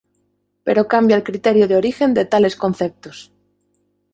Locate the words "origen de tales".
1.75-2.55